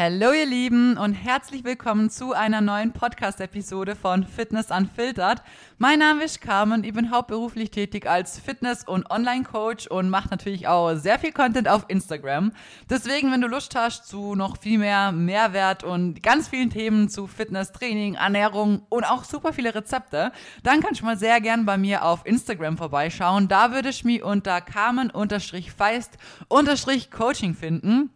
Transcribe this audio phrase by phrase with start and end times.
[0.00, 5.42] Hallo ihr Lieben und herzlich willkommen zu einer neuen Podcast-Episode von Fitness Unfiltered.
[5.78, 10.68] Mein Name ist Carmen, ich bin hauptberuflich tätig als Fitness- und Online-Coach und mache natürlich
[10.68, 12.52] auch sehr viel Content auf Instagram.
[12.88, 17.26] Deswegen, wenn du Lust hast zu noch viel mehr Mehrwert und ganz vielen Themen zu
[17.26, 20.30] Fitness, Training, Ernährung und auch super viele Rezepte,
[20.62, 23.48] dann kannst du mal sehr gern bei mir auf Instagram vorbeischauen.
[23.48, 28.10] Da würde ich mich unter Carmen-Feist-Coaching finden.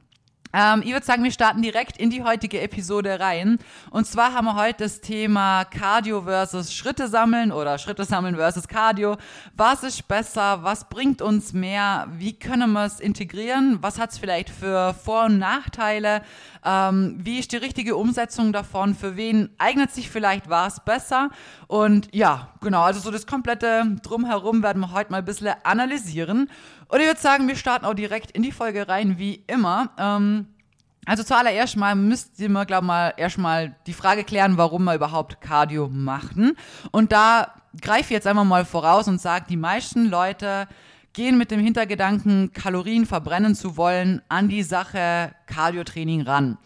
[0.53, 3.59] Ähm, ich würde sagen, wir starten direkt in die heutige Episode rein.
[3.91, 8.69] Und zwar haben wir heute das Thema Cardio versus Schritte sammeln oder Schritte sammeln versus
[8.69, 9.17] Cardio.
[9.57, 10.63] Was ist besser?
[10.63, 12.07] Was bringt uns mehr?
[12.13, 13.79] Wie können wir es integrieren?
[13.81, 16.23] Was hat es vielleicht für Vor- und Nachteile?
[16.65, 18.95] Ähm, wie ist die richtige Umsetzung davon?
[18.95, 21.31] Für wen eignet sich vielleicht was besser?
[21.67, 26.51] Und ja, genau, also so das komplette Drumherum werden wir heute mal ein bisschen analysieren.
[26.89, 29.91] Und ich würde sagen, wir starten auch direkt in die Folge rein, wie immer.
[29.99, 30.47] Ähm,
[31.05, 35.41] also zuallererst mal müsst ihr mir, glaube mal erstmal die Frage klären, warum wir überhaupt
[35.41, 36.57] Cardio machen.
[36.93, 40.69] Und da greife ich jetzt einfach mal voraus und sage, die meisten Leute
[41.13, 46.59] gehen mit dem Hintergedanken, Kalorien verbrennen zu wollen, an die Sache Cardio-Training ran.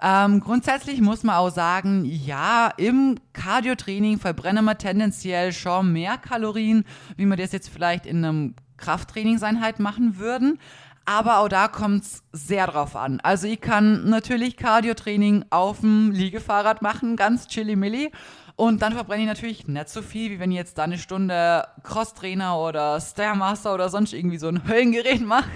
[0.00, 6.84] Ähm, grundsätzlich muss man auch sagen, ja, im Cardio-Training verbrennen wir tendenziell schon mehr Kalorien,
[7.16, 10.58] wie wir das jetzt vielleicht in einem Krafttrainingseinheit machen würden.
[11.04, 13.20] Aber auch da kommt es sehr drauf an.
[13.20, 18.10] Also ich kann natürlich Cardio-Training auf dem Liegefahrrad machen, ganz chilly-milli.
[18.56, 21.66] Und dann verbrenne ich natürlich nicht so viel, wie wenn ich jetzt da eine Stunde
[21.82, 25.48] Crosstrainer oder Stairmaster oder sonst irgendwie so ein Höllengerät mache.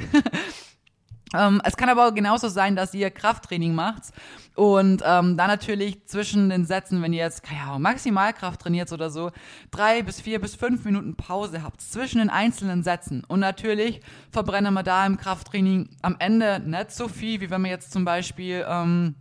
[1.34, 4.04] ähm, es kann aber auch genauso sein, dass ihr Krafttraining macht
[4.54, 9.10] und ähm, dann natürlich zwischen den Sätzen, wenn ihr jetzt, keine Ahnung, Maximalkraft trainiert oder
[9.10, 9.30] so,
[9.70, 13.22] drei bis vier bis fünf Minuten Pause habt zwischen den einzelnen Sätzen.
[13.28, 17.70] Und natürlich verbrennen wir da im Krafttraining am Ende nicht so viel, wie wenn wir
[17.70, 19.16] jetzt zum Beispiel ähm,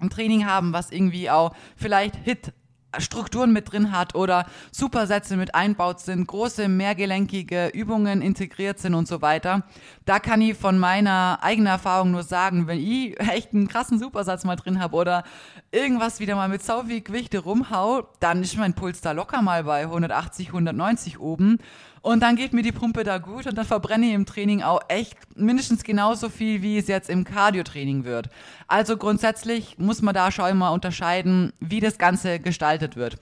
[0.00, 2.52] ein Training haben, was irgendwie auch vielleicht Hit
[2.96, 9.06] Strukturen mit drin hat oder Supersätze mit einbaut sind, große mehrgelenkige Übungen integriert sind und
[9.06, 9.64] so weiter.
[10.06, 14.44] Da kann ich von meiner eigenen Erfahrung nur sagen, wenn ich echt einen krassen Supersatz
[14.44, 15.24] mal drin habe oder
[15.70, 19.64] irgendwas wieder mal mit so viel Gewichte rumhau, dann ist mein Puls da locker mal
[19.64, 21.58] bei 180, 190 oben.
[22.02, 24.80] Und dann geht mir die Pumpe da gut und dann verbrenne ich im Training auch
[24.88, 28.28] echt mindestens genauso viel, wie es jetzt im Cardio-Training wird.
[28.66, 33.18] Also grundsätzlich muss man da schon immer unterscheiden, wie das Ganze gestaltet wird.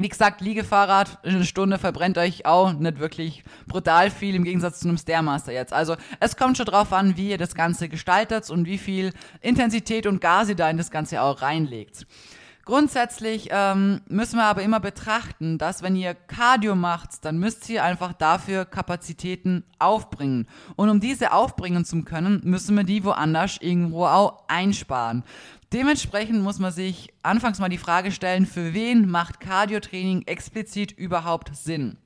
[0.00, 4.88] Wie gesagt, Liegefahrrad, eine Stunde verbrennt euch auch nicht wirklich brutal viel im Gegensatz zu
[4.88, 5.74] einem Stairmaster jetzt.
[5.74, 10.06] Also es kommt schon drauf an, wie ihr das Ganze gestaltet und wie viel Intensität
[10.06, 12.06] und Gas ihr da in das Ganze auch reinlegt.
[12.70, 17.82] Grundsätzlich ähm, müssen wir aber immer betrachten, dass wenn ihr Cardio macht, dann müsst ihr
[17.82, 20.46] einfach dafür Kapazitäten aufbringen.
[20.76, 25.24] Und um diese aufbringen zu können, müssen wir die woanders irgendwo auch einsparen.
[25.72, 31.56] Dementsprechend muss man sich anfangs mal die Frage stellen, für wen macht Cardio-Training explizit überhaupt
[31.56, 31.96] Sinn?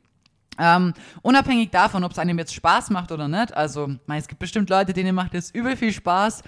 [0.58, 3.54] Ähm, unabhängig davon, ob es einem jetzt Spaß macht oder nicht.
[3.54, 6.42] Also, es gibt bestimmt Leute, denen macht es übel viel Spaß.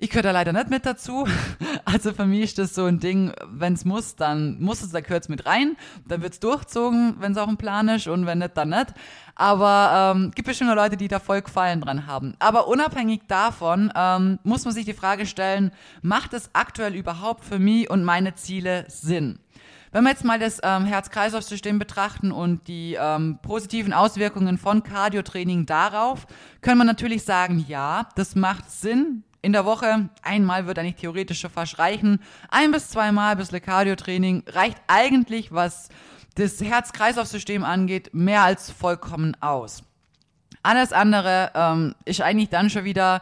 [0.00, 1.26] Ich gehöre da leider nicht mit dazu.
[1.84, 5.00] Also für mich ist das so ein Ding, wenn es muss, dann muss es, da
[5.00, 5.74] gehört mit rein.
[6.06, 8.92] Dann wird es durchzogen, wenn es auch ein Plan ist und wenn nicht, dann nicht.
[9.34, 12.34] Aber ähm, gibt bestimmt Leute, die da voll Gefallen dran haben.
[12.40, 17.58] Aber unabhängig davon ähm, muss man sich die Frage stellen, macht es aktuell überhaupt für
[17.58, 19.38] mich und meine Ziele Sinn?
[19.92, 25.66] Wenn wir jetzt mal das ähm, Herz-Kreislauf-System betrachten und die ähm, positiven Auswirkungen von Cardio-Training
[25.66, 26.26] darauf,
[26.60, 30.08] können wir natürlich sagen, ja, das macht Sinn, in der Woche.
[30.22, 32.20] Einmal wird eigentlich theoretisch schon fast reichen.
[32.48, 35.88] Ein bis zweimal ein Cardio-Training reicht eigentlich, was
[36.34, 39.82] das Herz-Kreislauf-System angeht, mehr als vollkommen aus.
[40.62, 43.20] Alles andere ähm, ist eigentlich dann schon wieder,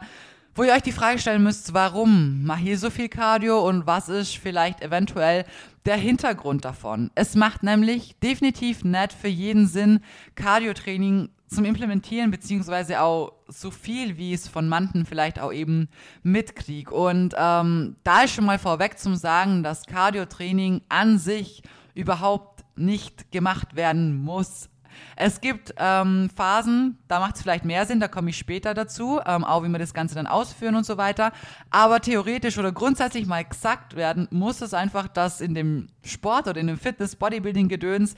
[0.57, 4.09] wo ihr euch die Frage stellen müsst, warum mache ich so viel Cardio und was
[4.09, 5.45] ist vielleicht eventuell
[5.85, 7.11] der Hintergrund davon.
[7.13, 9.99] Es macht nämlich definitiv nicht für jeden Sinn,
[10.33, 15.89] Cardio-Training zum Implementieren, beziehungsweise auch so viel, wie es von manchen vielleicht auch eben
[16.23, 16.91] mitkrieg.
[16.91, 21.61] Und ähm, da ist schon mal vorweg zum Sagen, dass Cardio-Training an sich
[21.93, 24.69] überhaupt nicht gemacht werden muss.
[25.15, 29.19] Es gibt ähm, Phasen, da macht es vielleicht mehr Sinn, da komme ich später dazu,
[29.25, 31.31] ähm, auch wie wir das Ganze dann ausführen und so weiter.
[31.69, 36.59] Aber theoretisch oder grundsätzlich mal gesagt werden, muss es einfach, dass in dem Sport oder
[36.59, 38.15] in dem Fitness-Bodybuilding-Gedöns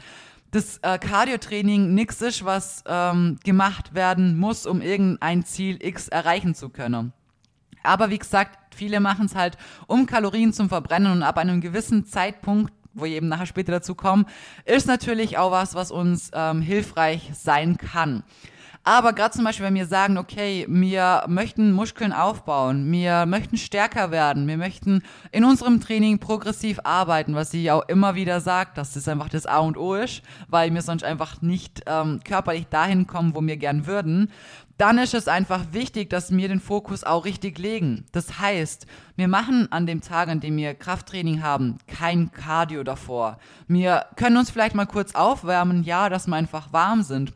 [0.51, 6.55] das äh, Cardio-Training nichts ist, was ähm, gemacht werden muss, um irgendein Ziel X erreichen
[6.55, 7.13] zu können.
[7.83, 12.05] Aber wie gesagt, viele machen es halt, um Kalorien zum Verbrennen und ab einem gewissen
[12.05, 14.25] Zeitpunkt, wo ich eben nachher später dazu komme,
[14.65, 18.24] ist natürlich auch was, was uns ähm, hilfreich sein kann.
[18.83, 24.09] Aber gerade zum Beispiel, wenn wir sagen, okay, wir möchten Muskeln aufbauen, wir möchten stärker
[24.09, 28.94] werden, wir möchten in unserem Training progressiv arbeiten, was sie auch immer wieder sagt, dass
[28.94, 33.06] das einfach das A und O ist, weil wir sonst einfach nicht ähm, körperlich dahin
[33.06, 34.31] kommen, wo wir gern würden,
[34.79, 38.05] dann ist es einfach wichtig, dass wir den Fokus auch richtig legen.
[38.13, 38.87] Das heißt,
[39.17, 43.39] wir machen an dem Tag, an dem wir Krafttraining haben, kein Cardio davor.
[43.67, 47.33] Wir können uns vielleicht mal kurz aufwärmen, ja, dass wir einfach warm sind.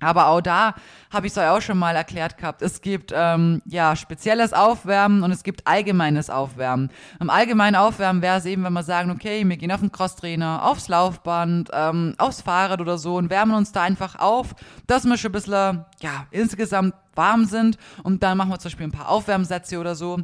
[0.00, 0.74] Aber auch da
[1.12, 2.62] habe ich es euch auch schon mal erklärt gehabt.
[2.62, 6.90] Es gibt ähm, ja spezielles Aufwärmen und es gibt allgemeines Aufwärmen.
[7.20, 10.64] Im allgemeinen Aufwärmen wäre es eben, wenn wir sagen, okay, wir gehen auf den Crosstrainer,
[10.64, 14.54] aufs Laufband, ähm, aufs Fahrrad oder so und wärmen uns da einfach auf,
[14.86, 18.86] dass wir schon ein bisschen ja insgesamt warm sind und dann machen wir zum Beispiel
[18.86, 20.20] ein paar Aufwärmsätze oder so.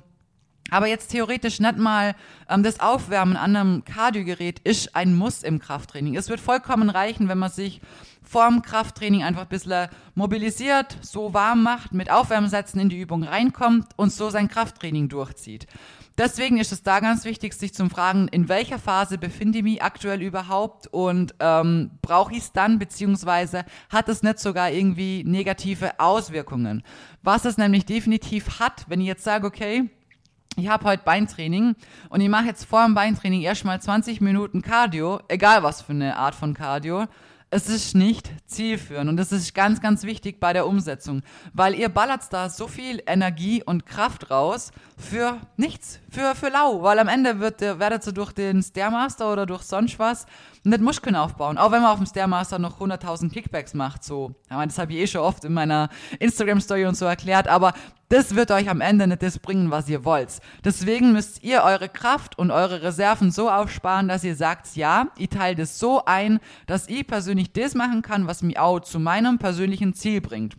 [0.71, 2.15] Aber jetzt theoretisch nicht mal
[2.49, 6.17] ähm, das Aufwärmen an einem Kardiogerät ist ein Muss im Krafttraining.
[6.17, 7.81] Es wird vollkommen reichen, wenn man sich
[8.25, 13.87] vorm Krafttraining einfach ein bisschen mobilisiert, so warm macht, mit Aufwärmsätzen in die Übung reinkommt
[13.97, 15.67] und so sein Krafttraining durchzieht.
[16.17, 19.83] Deswegen ist es da ganz wichtig, sich zu fragen, in welcher Phase befinde ich mich
[19.83, 25.99] aktuell überhaupt und ähm, brauche ich es dann, beziehungsweise hat es nicht sogar irgendwie negative
[25.99, 26.85] Auswirkungen.
[27.23, 29.91] Was es nämlich definitiv hat, wenn ich jetzt sage, okay,
[30.57, 31.75] ich habe heute Beintraining
[32.11, 36.17] und ich mache jetzt vor dem Beintraining erstmal 20 Minuten Cardio, egal was für eine
[36.17, 37.07] Art von Cardio,
[37.55, 41.23] es ist nicht zielführend und das ist ganz, ganz wichtig bei der Umsetzung,
[41.53, 46.83] weil ihr ballert da so viel Energie und Kraft raus für nichts, für, für lau,
[46.83, 50.27] weil am Ende wird, werdet ihr durch den Stairmaster oder durch sonst was
[50.65, 54.35] nicht Muskeln aufbauen, auch wenn man auf dem Stairmaster noch 100.000 Kickbacks macht, so.
[54.49, 57.75] Meine, das habe ich eh schon oft in meiner Instagram-Story und so erklärt, aber
[58.09, 60.41] das wird euch am Ende nicht das bringen, was ihr wollt.
[60.65, 65.29] Deswegen müsst ihr eure Kraft und eure Reserven so aufsparen, dass ihr sagt, ja, ich
[65.29, 69.39] teile das so ein, dass ich persönlich das machen kann, was mich auch zu meinem
[69.39, 70.57] persönlichen Ziel bringt.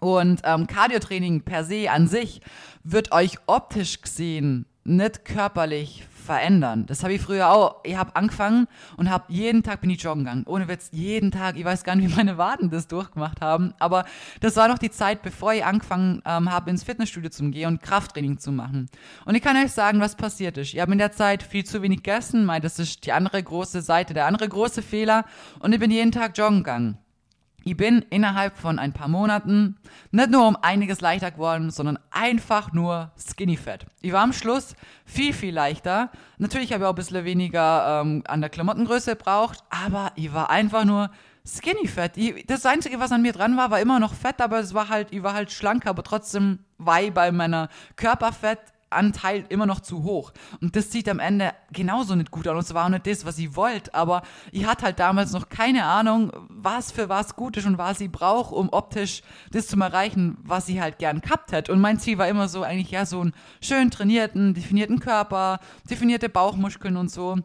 [0.00, 2.40] Und ähm, Cardiotraining per se an sich
[2.82, 6.86] wird euch optisch gesehen nicht körperlich verändern.
[6.86, 7.76] Das habe ich früher auch.
[7.84, 8.66] Ich habe angefangen
[8.96, 10.44] und habe jeden Tag bin ich joggen gegangen.
[10.46, 11.56] Ohne Witz, jeden Tag.
[11.56, 13.74] Ich weiß gar nicht, wie meine Waden das durchgemacht haben.
[13.78, 14.04] Aber
[14.40, 17.82] das war noch die Zeit, bevor ich angefangen ähm, habe, ins Fitnessstudio zu gehen und
[17.82, 18.88] Krafttraining zu machen.
[19.26, 20.74] Und ich kann euch sagen, was passiert ist.
[20.74, 22.50] Ich habe in der Zeit viel zu wenig gegessen.
[22.62, 25.24] Das ist die andere große Seite, der andere große Fehler.
[25.60, 26.98] Und ich bin jeden Tag joggen gegangen.
[27.66, 29.76] Ich bin innerhalb von ein paar Monaten
[30.10, 33.86] nicht nur um einiges leichter geworden, sondern einfach nur skinny fat.
[34.02, 34.76] Ich war am Schluss
[35.06, 36.10] viel, viel leichter.
[36.36, 40.50] Natürlich habe ich auch ein bisschen weniger ähm, an der Klamottengröße gebraucht, aber ich war
[40.50, 41.10] einfach nur
[41.46, 42.18] skinny fat.
[42.18, 44.90] Ich, das Einzige, was an mir dran war, war immer noch fett, aber es war
[44.90, 48.60] halt, ich war halt schlanker, aber trotzdem war ich bei meiner Körperfett
[48.94, 50.32] Anteil immer noch zu hoch.
[50.60, 52.54] Und das sieht am Ende genauso nicht gut aus.
[52.54, 53.94] Und es war auch nicht das, was sie wollte.
[53.94, 57.98] Aber ich hatte halt damals noch keine Ahnung, was für was gut ist und was
[57.98, 61.72] sie braucht, um optisch das zu erreichen, was sie halt gern gehabt hätte.
[61.72, 65.60] Und mein Ziel war immer so, eigentlich ja, so einen schön trainierten, definierten Körper,
[65.90, 67.38] definierte Bauchmuskeln und so.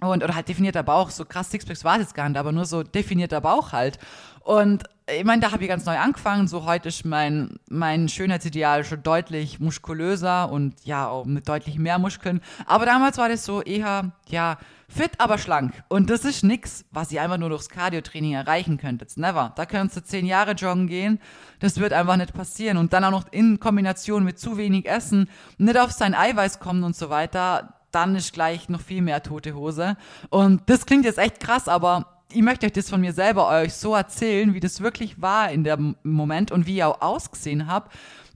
[0.00, 2.64] Und, oder halt definierter Bauch, so krass Sixpacks war es jetzt gar nicht, aber nur
[2.64, 3.98] so definierter Bauch halt.
[4.48, 4.84] Und
[5.14, 6.48] ich meine, da habe ich ganz neu angefangen.
[6.48, 11.98] So heute ist mein, mein Schönheitsideal schon deutlich muskulöser und ja, auch mit deutlich mehr
[11.98, 12.40] Muskeln.
[12.64, 14.56] Aber damals war das so eher, ja,
[14.88, 15.74] fit, aber schlank.
[15.88, 19.18] Und das ist nichts, was ihr einfach nur durchs Cardio-Training erreichen könntet.
[19.18, 19.52] Never.
[19.54, 21.20] Da könntest du zehn Jahre joggen gehen.
[21.60, 22.78] Das wird einfach nicht passieren.
[22.78, 25.28] Und dann auch noch in Kombination mit zu wenig Essen,
[25.58, 27.74] nicht auf sein Eiweiß kommen und so weiter.
[27.90, 29.98] Dann ist gleich noch viel mehr tote Hose.
[30.30, 33.74] Und das klingt jetzt echt krass, aber ich möchte euch das von mir selber euch
[33.74, 37.88] so erzählen, wie das wirklich war in dem Moment und wie ich auch ausgesehen habe,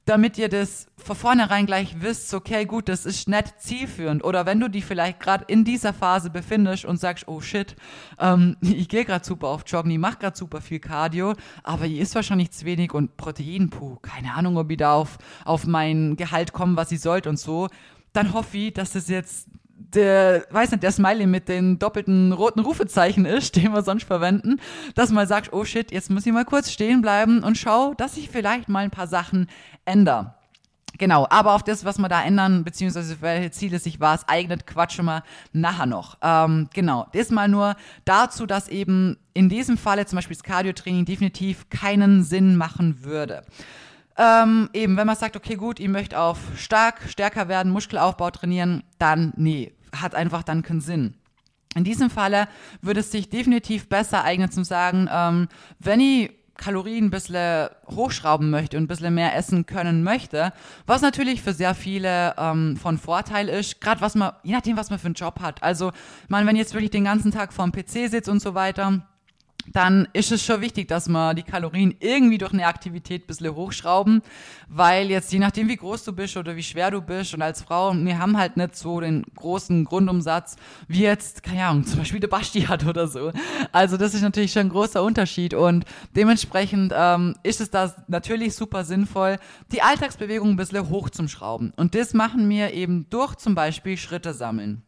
[0.04, 4.24] damit ihr das von vornherein gleich wisst, okay, gut, das ist nicht zielführend.
[4.24, 7.76] Oder wenn du dich vielleicht gerade in dieser Phase befindest und sagst, oh shit,
[8.18, 11.98] ähm, ich gehe gerade super auf Joggen, ich mache gerade super viel Cardio, aber ich
[11.98, 16.16] isst wahrscheinlich zu wenig und Protein, puh, keine Ahnung, ob ich da auf, auf mein
[16.16, 17.68] Gehalt komme, was ich sollte und so,
[18.12, 19.48] dann hoffe ich, dass das jetzt
[19.94, 24.60] der, weiß nicht, der Smiley mit den doppelten roten Rufezeichen ist, den wir sonst verwenden,
[24.94, 28.16] dass man sagt, oh shit, jetzt muss ich mal kurz stehen bleiben und schau, dass
[28.16, 29.48] ich vielleicht mal ein paar Sachen
[29.84, 30.34] ändere.
[30.98, 35.06] Genau, aber auf das, was wir da ändern, beziehungsweise welche Ziele sich was eignet, quatschen
[35.06, 36.18] wir nachher noch.
[36.22, 41.06] Ähm, genau, das mal nur dazu, dass eben in diesem Falle zum Beispiel das Cardio-Training
[41.06, 43.42] definitiv keinen Sinn machen würde.
[44.16, 48.82] Ähm, eben, wenn man sagt, okay, gut, ich möchte auf stark, stärker werden, Muskelaufbau trainieren,
[48.98, 51.14] dann nee, hat einfach dann keinen Sinn.
[51.74, 52.48] In diesem Falle
[52.82, 58.50] würde es sich definitiv besser eignen zu sagen, ähm, wenn ich Kalorien ein bisschen hochschrauben
[58.50, 60.52] möchte und ein bisschen mehr essen können möchte,
[60.86, 64.90] was natürlich für sehr viele ähm, von Vorteil ist, gerade was man, je nachdem, was
[64.90, 65.62] man für einen Job hat.
[65.62, 65.90] Also,
[66.22, 69.00] ich meine, wenn jetzt wirklich den ganzen Tag vorm PC sitzt und so weiter,
[69.66, 73.54] dann ist es schon wichtig, dass man die Kalorien irgendwie durch eine Aktivität ein bisschen
[73.54, 74.22] hochschrauben,
[74.68, 77.62] weil jetzt je nachdem, wie groß du bist oder wie schwer du bist und als
[77.62, 80.56] Frau, wir haben halt nicht so den großen Grundumsatz,
[80.88, 83.32] wie jetzt, keine Ahnung, zum Beispiel der Basti hat oder so.
[83.70, 85.84] Also das ist natürlich schon ein großer Unterschied und
[86.16, 89.38] dementsprechend ähm, ist es da natürlich super sinnvoll,
[89.70, 91.72] die Alltagsbewegung ein bisschen hoch zum Schrauben.
[91.76, 94.82] Und das machen wir eben durch zum Beispiel Schritte sammeln.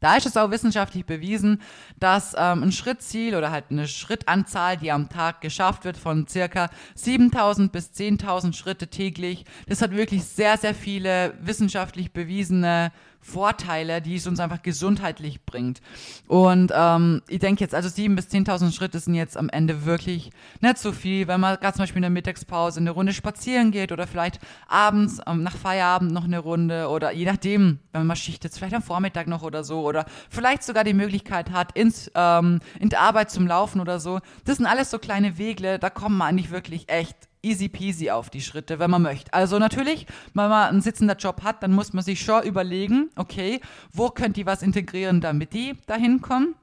[0.00, 1.60] Da ist es auch wissenschaftlich bewiesen,
[1.98, 6.70] dass ähm, ein Schrittziel oder halt eine Schrittanzahl, die am Tag geschafft wird von circa
[6.94, 14.16] 7000 bis 10.000 Schritte täglich, das hat wirklich sehr, sehr viele wissenschaftlich bewiesene Vorteile, die
[14.16, 15.80] es uns einfach gesundheitlich bringt.
[16.26, 20.30] Und ähm, ich denke jetzt, also 7.000 bis 10.000 Schritte sind jetzt am Ende wirklich
[20.60, 23.92] nicht so viel, wenn man gerade zum Beispiel in der Mittagspause eine Runde spazieren geht
[23.92, 28.44] oder vielleicht abends ähm, nach Feierabend noch eine Runde oder je nachdem, wenn man Schicht
[28.44, 32.60] jetzt vielleicht am Vormittag noch oder so oder vielleicht sogar die Möglichkeit hat, ins, ähm,
[32.78, 34.20] in der Arbeit zum Laufen oder so.
[34.44, 38.30] Das sind alles so kleine Wegle, da kommt man eigentlich wirklich echt easy peasy auf
[38.30, 39.32] die Schritte, wenn man möchte.
[39.32, 43.60] Also natürlich, wenn man einen sitzender Job hat, dann muss man sich schon überlegen, okay,
[43.92, 46.54] wo könnt ihr was integrieren, damit die dahin kommen.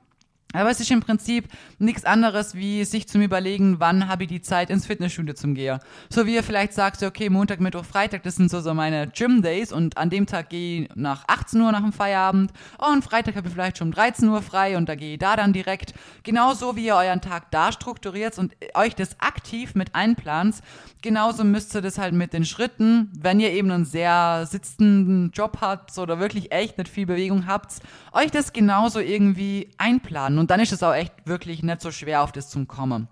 [0.53, 4.41] Aber es ist im Prinzip nichts anderes, wie sich zum Überlegen, wann habe ich die
[4.41, 5.79] Zeit ins Fitnessstudio zum Gehen.
[6.09, 9.73] So wie ihr vielleicht sagt, okay, Montag, Mittwoch, Freitag, das sind so, so meine Gym-Days
[9.73, 13.35] und an dem Tag gehe ich nach 18 Uhr nach dem Feierabend oh, und Freitag
[13.35, 15.93] habe ich vielleicht schon um 13 Uhr frei und da gehe ich da dann direkt.
[16.23, 20.55] Genauso wie ihr euren Tag da strukturiert und euch das aktiv mit einplant,
[21.01, 25.57] genauso müsst ihr das halt mit den Schritten, wenn ihr eben einen sehr sitzenden Job
[25.59, 27.81] habt oder wirklich echt nicht viel Bewegung habt,
[28.13, 32.23] euch das genauso irgendwie einplanen und dann ist es auch echt wirklich nicht so schwer,
[32.23, 33.07] auf das zu kommen.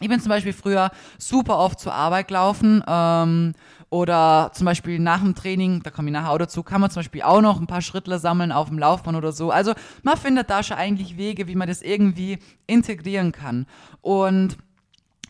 [0.00, 3.54] Ich bin zum Beispiel früher super oft zur Arbeit gelaufen ähm,
[3.90, 7.00] oder zum Beispiel nach dem Training, da komme ich nachher auch dazu, kann man zum
[7.00, 9.52] Beispiel auch noch ein paar Schrittler sammeln auf dem Laufbahn oder so.
[9.52, 13.66] Also man findet da schon eigentlich Wege, wie man das irgendwie integrieren kann.
[14.00, 14.58] Und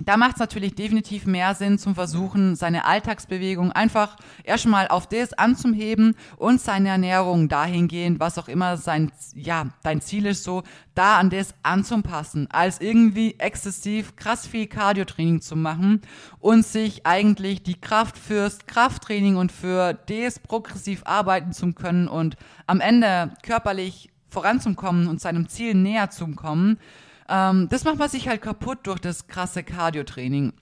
[0.00, 5.32] da macht es natürlich definitiv mehr Sinn zum Versuchen, seine Alltagsbewegung einfach erstmal auf das
[5.32, 11.18] anzuheben und seine Ernährung dahingehend, was auch immer sein, ja, dein Ziel ist, so da
[11.18, 16.02] an das anzupassen, als irgendwie exzessiv krass viel Cardiotraining zu machen
[16.40, 22.36] und sich eigentlich die Kraft fürs Krafttraining und für das progressiv arbeiten zu können und
[22.66, 26.78] am Ende körperlich voranzukommen und seinem Ziel näher zu kommen
[27.28, 30.52] ähm, das macht man sich halt kaputt durch das krasse Cardio-Training.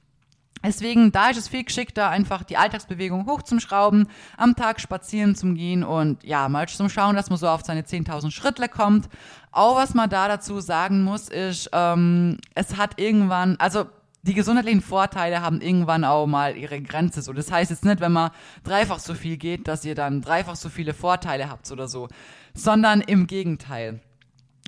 [0.64, 5.82] Deswegen, da ist es viel geschickter, einfach die Alltagsbewegung hochzuschrauben, am Tag spazieren zu gehen
[5.82, 9.08] und ja, mal zum Schauen, dass man so auf seine 10.000 Schritte kommt.
[9.50, 13.86] Auch was man da dazu sagen muss, ist, ähm, es hat irgendwann, also
[14.22, 17.22] die gesundheitlichen Vorteile haben irgendwann auch mal ihre Grenze.
[17.22, 18.30] So, das heißt jetzt nicht, wenn man
[18.62, 22.08] dreifach so viel geht, dass ihr dann dreifach so viele Vorteile habt oder so,
[22.54, 24.00] sondern im Gegenteil.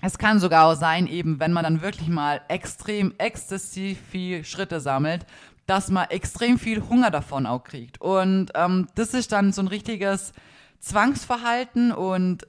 [0.06, 4.78] Es kann sogar auch sein, eben wenn man dann wirklich mal extrem exzessiv viel Schritte
[4.78, 5.25] sammelt,
[5.64, 8.02] dass man extrem viel Hunger davon auch kriegt.
[8.02, 10.34] Und ähm, das ist dann so ein richtiges
[10.78, 12.49] Zwangsverhalten und äh,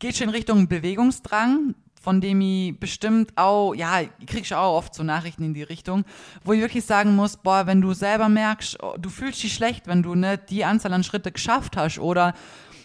[0.00, 4.76] geht schon in Richtung Bewegungsdrang, von dem ich bestimmt auch, ja, ich krieg schon auch
[4.76, 6.04] oft so Nachrichten in die Richtung,
[6.42, 9.86] wo ich wirklich sagen muss, boah, wenn du selber merkst, oh, du fühlst dich schlecht,
[9.86, 12.34] wenn du nicht die Anzahl an Schritte geschafft hast oder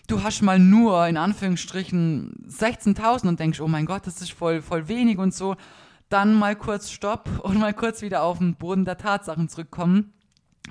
[0.10, 4.62] du hast mal nur in Anführungsstrichen 16.000 und denkst, oh mein Gott, das ist voll,
[4.62, 5.56] voll wenig und so,
[6.10, 10.14] dann mal kurz Stopp und mal kurz wieder auf den Boden der Tatsachen zurückkommen.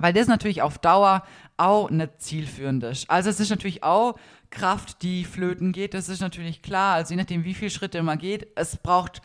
[0.00, 1.25] Weil das natürlich auf Dauer
[1.57, 3.11] auch nicht zielführend ist.
[3.11, 4.16] Also es ist natürlich auch
[4.50, 6.95] Kraft, die flöten geht, das ist natürlich klar.
[6.95, 9.23] Also je nachdem, wie viele Schritte man geht, es braucht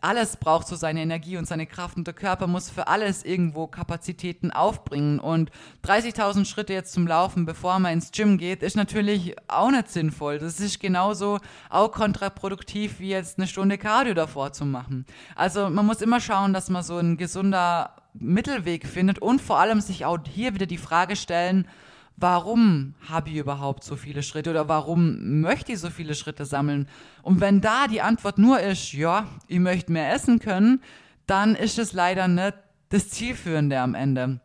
[0.00, 3.66] alles braucht so seine Energie und seine Kraft und der Körper muss für alles irgendwo
[3.66, 5.18] Kapazitäten aufbringen.
[5.18, 5.50] Und
[5.84, 10.38] 30.000 Schritte jetzt zum Laufen, bevor man ins Gym geht, ist natürlich auch nicht sinnvoll.
[10.38, 11.38] Das ist genauso
[11.70, 15.06] auch kontraproduktiv, wie jetzt eine Stunde Cardio davor zu machen.
[15.36, 19.80] Also man muss immer schauen, dass man so ein gesunder Mittelweg findet und vor allem
[19.80, 21.66] sich auch hier wieder die Frage stellen,
[22.16, 26.88] warum habe ich überhaupt so viele Schritte oder warum möchte ich so viele Schritte sammeln?
[27.22, 30.80] Und wenn da die Antwort nur ist, ja, ich möchte mehr essen können,
[31.26, 32.54] dann ist es leider nicht
[32.90, 34.40] das Zielführende am Ende.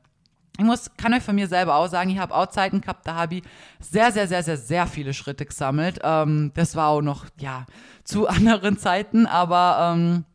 [0.57, 3.15] Ich muss, kann euch von mir selber auch sagen, ich habe auch Zeiten gehabt, da
[3.15, 3.43] habe ich
[3.79, 5.99] sehr, sehr, sehr, sehr, sehr viele Schritte gesammelt.
[6.03, 7.65] Ähm, das war auch noch, ja,
[8.03, 10.25] zu anderen Zeiten, aber ähm,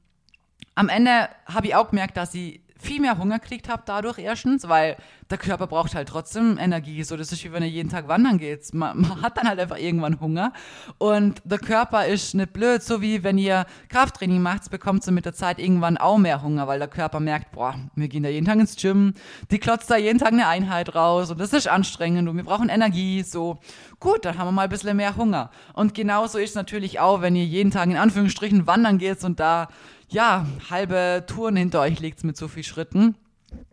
[0.75, 4.69] am Ende habe ich auch gemerkt, dass ich viel mehr Hunger gekriegt habe dadurch erstens,
[4.69, 4.97] weil
[5.31, 7.03] der Körper braucht halt trotzdem Energie.
[7.03, 8.73] So, das ist wie wenn er jeden Tag wandern geht.
[8.75, 10.53] Man, man, hat dann halt einfach irgendwann Hunger.
[10.99, 15.25] Und der Körper ist nicht blöd, so wie wenn ihr Krafttraining macht, bekommt ihr mit
[15.25, 18.47] der Zeit irgendwann auch mehr Hunger, weil der Körper merkt, boah, wir gehen da jeden
[18.47, 19.15] Tag ins Gym,
[19.51, 22.69] die klotzt da jeden Tag eine Einheit raus und das ist anstrengend und wir brauchen
[22.69, 23.23] Energie.
[23.23, 23.59] So,
[23.99, 25.51] gut, dann haben wir mal ein bisschen mehr Hunger.
[25.73, 29.41] Und genauso ist es natürlich auch, wenn ihr jeden Tag in Anführungsstrichen wandern geht und
[29.41, 29.69] da
[30.15, 33.17] ja, halbe Touren hinter euch legt mit so vielen Schritten.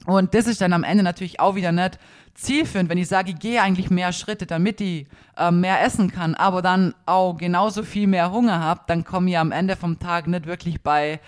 [0.06, 2.00] Und das ist dann am Ende natürlich auch wieder nicht
[2.34, 5.06] zielführend, wenn ich sage, ich gehe eigentlich mehr Schritte, damit ich
[5.38, 9.38] äh, mehr essen kann, aber dann auch genauso viel mehr Hunger habe, dann komme ich
[9.38, 11.20] am Ende vom Tag nicht wirklich bei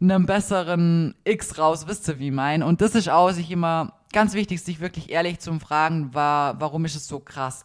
[0.00, 2.62] einem besseren X raus, wisst ihr, wie mein.
[2.62, 6.84] Und das ist auch sich immer ganz wichtig, sich wirklich ehrlich zu fragen, war, warum
[6.84, 7.64] ist es so krass.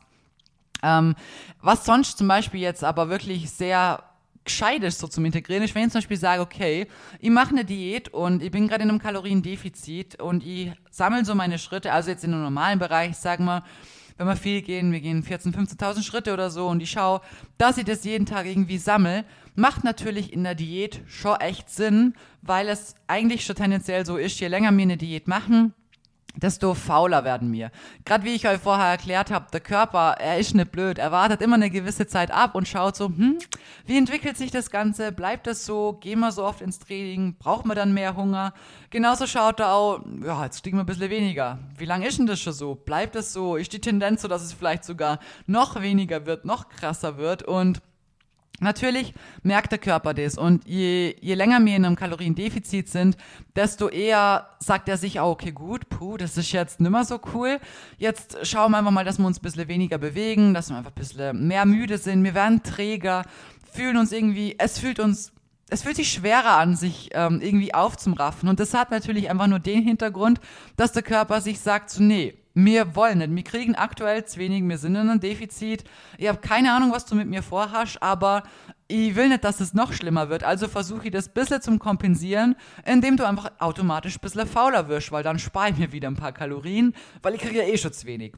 [0.81, 1.15] Ähm,
[1.61, 4.03] was sonst zum Beispiel jetzt aber wirklich sehr
[4.43, 6.87] gescheit ist, so zum Integrieren, ist, wenn ich zum Beispiel sage, okay,
[7.19, 11.35] ich mache eine Diät und ich bin gerade in einem Kaloriendefizit und ich sammle so
[11.35, 13.63] meine Schritte, also jetzt in einem normalen Bereich, sagen wir,
[14.17, 17.21] wenn wir viel gehen, wir gehen 14.000, 15.000 Schritte oder so und ich schaue,
[17.57, 22.13] dass ich das jeden Tag irgendwie sammle, macht natürlich in der Diät schon echt Sinn,
[22.41, 25.73] weil es eigentlich schon tendenziell so ist, je länger wir eine Diät machen,
[26.35, 27.71] desto fauler werden wir.
[28.05, 31.41] Gerade wie ich euch vorher erklärt habe, der Körper, er ist nicht blöd, er wartet
[31.41, 33.37] immer eine gewisse Zeit ab und schaut so, hm,
[33.85, 37.65] wie entwickelt sich das Ganze, bleibt das so, gehen wir so oft ins Training, braucht
[37.65, 38.53] man dann mehr Hunger?
[38.89, 41.59] Genauso schaut er auch, ja, jetzt kriegen wir ein bisschen weniger.
[41.77, 42.75] Wie lange ist denn das schon so?
[42.75, 43.55] Bleibt es so?
[43.55, 47.81] Ist die Tendenz so, dass es vielleicht sogar noch weniger wird, noch krasser wird und
[48.59, 53.17] Natürlich merkt der Körper das und je, je länger wir in einem Kaloriendefizit sind,
[53.55, 57.59] desto eher sagt er sich okay, gut, puh, das ist jetzt nimmer so cool.
[57.97, 60.91] Jetzt schauen wir einfach mal, dass wir uns ein bisschen weniger bewegen, dass wir einfach
[60.91, 62.23] ein bisschen mehr müde sind.
[62.23, 63.23] Wir werden träger,
[63.73, 65.33] fühlen uns irgendwie, es fühlt uns
[65.69, 68.47] es fühlt sich schwerer an, sich ähm, irgendwie aufzumraffen.
[68.47, 70.39] Und das hat natürlich einfach nur den Hintergrund,
[70.77, 73.35] dass der Körper sich sagt, so, nee, wir wollen nicht.
[73.35, 75.83] Wir kriegen aktuell zu wenig, wir sind in einem Defizit.
[76.17, 78.43] Ich habe keine Ahnung, was du mit mir vorhast, aber
[78.87, 80.43] ich will nicht, dass es noch schlimmer wird.
[80.43, 82.55] Also versuche ich das ein bisschen zum Kompensieren,
[82.85, 86.15] indem du einfach automatisch ein bisschen fauler wirst, weil dann spare ich mir wieder ein
[86.15, 86.93] paar Kalorien,
[87.23, 88.33] weil ich kriege ja eh schon zu wenig.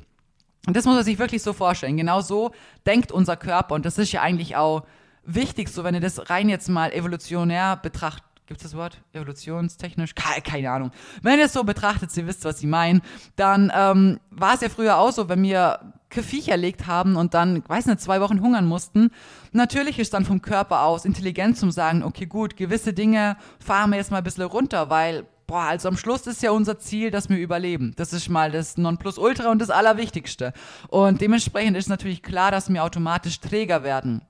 [0.65, 1.98] Und das muss man sich wirklich so vorstellen.
[1.98, 2.51] Genau so
[2.86, 4.86] denkt unser Körper und das ist ja eigentlich auch
[5.24, 9.01] wichtig, so wenn ihr das rein jetzt mal evolutionär betrachtet Gibt es das Wort?
[9.13, 10.13] Evolutionstechnisch?
[10.13, 10.91] Keine, Ahnung.
[11.23, 13.01] Wenn ihr es so betrachtet, ihr wisst, was ich meine,
[13.35, 17.67] dann ähm, war es ja früher auch so, wenn wir Viech erlegt haben und dann,
[17.67, 19.09] weiß nicht, zwei Wochen hungern mussten.
[19.51, 23.98] Natürlich ist dann vom Körper aus intelligent zum sagen, okay, gut, gewisse Dinge fahren wir
[23.98, 27.29] jetzt mal ein bisschen runter, weil, boah, also am Schluss ist ja unser Ziel, dass
[27.29, 27.93] wir überleben.
[27.98, 30.53] Das ist mal das Nonplusultra und das Allerwichtigste.
[30.87, 34.22] Und dementsprechend ist natürlich klar, dass wir automatisch träger werden.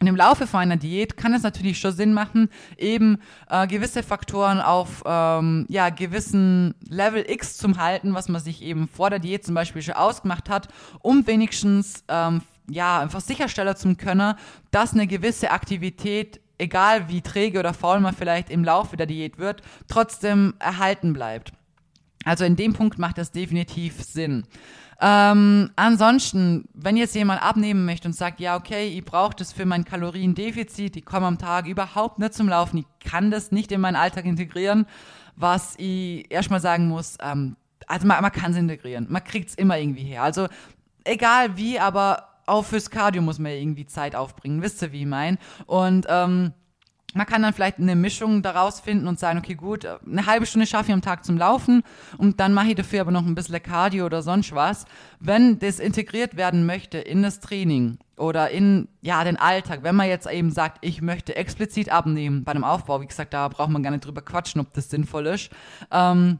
[0.00, 3.18] Und im Laufe von einer Diät kann es natürlich schon Sinn machen, eben
[3.50, 8.88] äh, gewisse Faktoren auf ähm, ja, gewissen Level X zu halten, was man sich eben
[8.88, 10.68] vor der Diät zum Beispiel schon ausgemacht hat,
[11.00, 14.34] um wenigstens ähm, ja, einfach sicherstellen zu können,
[14.70, 19.38] dass eine gewisse Aktivität, egal wie träge oder faul man vielleicht im Laufe der Diät
[19.38, 21.52] wird, trotzdem erhalten bleibt.
[22.28, 24.44] Also in dem Punkt macht das definitiv Sinn.
[25.00, 29.64] Ähm, ansonsten, wenn jetzt jemand abnehmen möchte und sagt, ja, okay, ich brauche das für
[29.64, 33.80] mein Kaloriendefizit, ich komme am Tag überhaupt nicht zum Laufen, ich kann das nicht in
[33.80, 34.86] meinen Alltag integrieren,
[35.36, 39.54] was ich erstmal sagen muss, ähm, also man, man kann es integrieren, man kriegt es
[39.54, 40.24] immer irgendwie her.
[40.24, 40.48] Also
[41.04, 45.06] egal wie, aber auch fürs Cardio muss man irgendwie Zeit aufbringen, wisst ihr, wie ich
[45.06, 45.38] meine?
[45.66, 46.52] Und ähm,
[47.14, 50.66] man kann dann vielleicht eine Mischung daraus finden und sagen, okay, gut, eine halbe Stunde
[50.66, 51.82] schaffe ich am Tag zum Laufen
[52.18, 54.84] und dann mache ich dafür aber noch ein bisschen Cardio oder sonst was.
[55.18, 60.08] Wenn das integriert werden möchte in das Training oder in ja den Alltag, wenn man
[60.08, 63.82] jetzt eben sagt, ich möchte explizit abnehmen bei einem Aufbau, wie gesagt, da braucht man
[63.82, 65.50] gar nicht drüber quatschen, ob das sinnvoll ist,
[65.90, 66.38] ähm,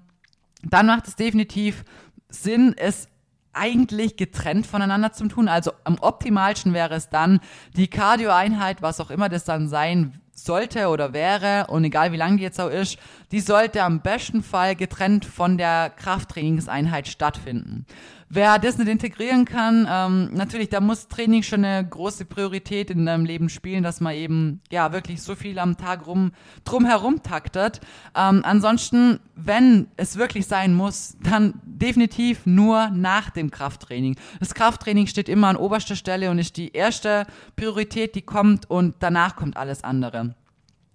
[0.63, 1.85] dann macht es definitiv
[2.29, 3.09] Sinn, es
[3.55, 5.49] eigentlich getrennt voneinander zu tun.
[5.49, 7.41] Also am optimalsten wäre es dann
[7.75, 12.37] die Cardio-Einheit, was auch immer das dann sein sollte oder wäre, und egal wie lang
[12.37, 12.99] die jetzt auch ist,
[13.33, 17.87] die sollte am besten Fall getrennt von der Krafttrainingseinheit stattfinden.
[18.31, 23.07] Wer das nicht integrieren kann, ähm, natürlich, da muss Training schon eine große Priorität in
[23.07, 26.33] deinem Leben spielen, dass man eben ja wirklich so viel am Tag rum
[26.65, 27.81] drum herum taktet.
[28.15, 34.17] Ähm, ansonsten, wenn es wirklich sein muss, dann definitiv nur nach dem Krafttraining.
[34.41, 38.97] Das Krafttraining steht immer an oberster Stelle und ist die erste Priorität, die kommt und
[38.99, 40.35] danach kommt alles andere.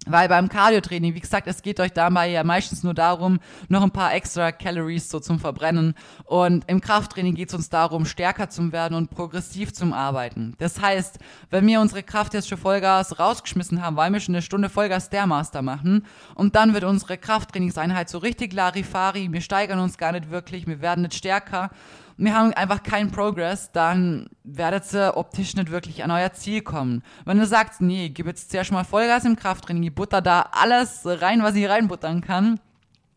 [0.06, 3.90] Weil beim Cardio-Training, wie gesagt, es geht euch dabei ja meistens nur darum, noch ein
[3.90, 5.94] paar extra Calories so zum Verbrennen.
[6.24, 10.54] Und im Krafttraining geht es uns darum, stärker zu werden und progressiv zum Arbeiten.
[10.58, 11.18] Das heißt,
[11.50, 15.06] wenn wir unsere Kraft jetzt schon Vollgas rausgeschmissen haben, weil wir schon eine Stunde Vollgas
[15.06, 20.30] Stairmaster machen, und dann wird unsere Krafttrainingseinheit so richtig Larifari, wir steigern uns gar nicht
[20.30, 21.70] wirklich, wir werden nicht stärker,
[22.16, 27.02] wir haben einfach keinen Progress, dann werdet ihr optisch nicht wirklich an euer Ziel kommen.
[27.24, 31.02] Wenn du sagst, nee, gib jetzt zuerst mal Vollgas im Krafttraining, ich butter da alles
[31.04, 32.60] rein, was ich reinbuttern kann.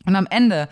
[0.06, 0.68] Und am Ende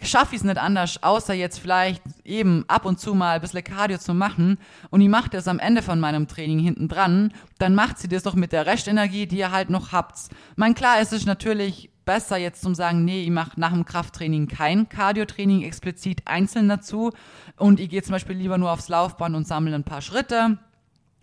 [0.00, 3.64] schaffe ich es nicht anders, außer jetzt vielleicht eben ab und zu mal ein bisschen
[3.64, 4.58] Cardio zu machen
[4.90, 8.22] und ich mache das am Ende von meinem Training hinten dran, dann macht sie das
[8.22, 10.18] doch mit der Restenergie, die ihr halt noch habt.
[10.56, 14.48] Mein klar, es ist natürlich besser jetzt zum sagen, nee, ich mache nach dem Krafttraining
[14.48, 17.12] kein Cardio-Training explizit einzeln dazu
[17.58, 20.56] und ich gehe zum Beispiel lieber nur aufs Laufband und sammle ein paar Schritte.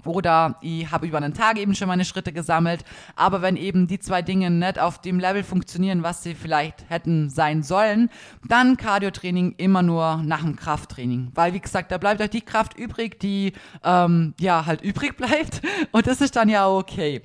[0.04, 2.86] Oder ich habe über einen Tag eben schon meine Schritte gesammelt.
[3.16, 7.32] Aber wenn eben die zwei Dinge nicht auf dem Level funktionieren, was sie vielleicht hätten
[7.32, 8.12] sein sollen,
[8.48, 11.32] dann Cardio-Training immer nur nach dem Krafttraining.
[11.34, 15.64] Weil, wie gesagt, da bleibt euch die Kraft übrig, die ähm, ja halt übrig bleibt.
[15.92, 17.24] Und das ist dann ja okay.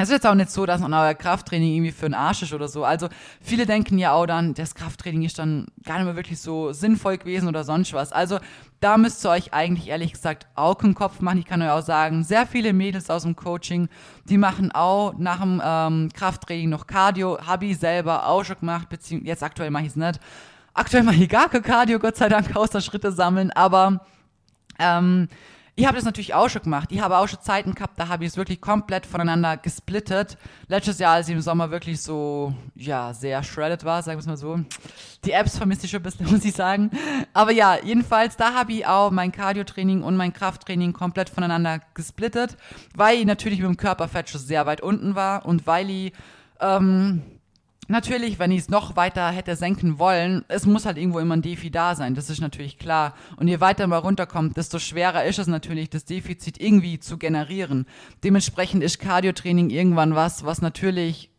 [0.00, 2.68] Es ist jetzt auch nicht so, dass euer Krafttraining irgendwie für den Arsch ist oder
[2.68, 2.84] so.
[2.84, 3.08] Also
[3.40, 7.18] viele denken ja auch dann, das Krafttraining ist dann gar nicht mehr wirklich so sinnvoll
[7.18, 8.12] gewesen oder sonst was.
[8.12, 8.38] Also
[8.78, 11.38] da müsst ihr euch eigentlich ehrlich gesagt auch im Kopf machen.
[11.38, 13.88] Ich kann euch auch sagen, sehr viele Mädels aus dem Coaching,
[14.26, 17.36] die machen auch nach dem ähm, Krafttraining noch Cardio.
[17.44, 20.20] Habe ich selber auch schon gemacht, beziehungsweise jetzt aktuell mache ich es nicht.
[20.74, 23.50] Aktuell mache ich gar kein Cardio, Gott sei Dank, außer Schritte sammeln.
[23.50, 24.06] Aber
[24.78, 25.28] ähm,
[25.78, 26.88] ich habe das natürlich auch schon gemacht.
[26.90, 30.36] Ich habe auch schon Zeiten gehabt, da habe ich es wirklich komplett voneinander gesplittet.
[30.66, 34.26] Letztes Jahr, als ich im Sommer wirklich so, ja, sehr shredded war, sagen wir es
[34.26, 34.58] mal so.
[35.24, 36.90] Die Apps vermisse ich schon ein bisschen, muss ich sagen.
[37.32, 42.56] Aber ja, jedenfalls, da habe ich auch mein Cardio-Training und mein Krafttraining komplett voneinander gesplittet,
[42.96, 46.12] weil ich natürlich mit dem Körperfett schon sehr weit unten war und weil ich,
[46.60, 47.22] ähm,
[47.90, 51.42] Natürlich, wenn ich es noch weiter hätte senken wollen, es muss halt irgendwo immer ein
[51.42, 53.14] Defi da sein, das ist natürlich klar.
[53.36, 57.86] Und je weiter man runterkommt, desto schwerer ist es natürlich, das Defizit irgendwie zu generieren.
[58.22, 61.30] Dementsprechend ist Cardio-Training irgendwann was, was natürlich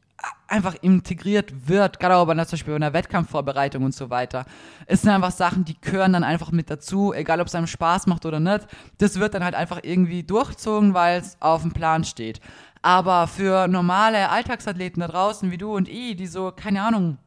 [0.47, 4.45] einfach integriert wird, gerade auch bei, zum Beispiel bei einer Wettkampfvorbereitung und so weiter.
[4.87, 8.07] Es sind einfach Sachen, die gehören dann einfach mit dazu, egal ob es einem Spaß
[8.07, 8.67] macht oder nicht.
[8.97, 12.41] Das wird dann halt einfach irgendwie durchzogen, weil es auf dem Plan steht.
[12.81, 17.17] Aber für normale Alltagsathleten da draußen wie du und ich, die so, keine Ahnung,